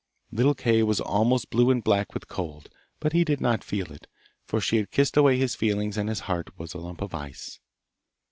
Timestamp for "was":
0.81-0.99, 6.57-6.73